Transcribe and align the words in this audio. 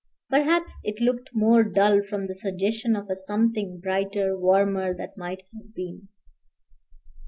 Perhaps 0.31 0.79
it 0.83 0.99
looked 0.99 1.29
more 1.31 1.63
dull 1.63 2.01
from 2.01 2.25
the 2.25 2.33
suggestion 2.33 2.95
of 2.95 3.07
a 3.07 3.13
something 3.15 3.79
brighter, 3.79 4.35
warmer, 4.35 4.95
that 4.97 5.15
might 5.15 5.43
have 5.53 5.75
been. 5.75 6.07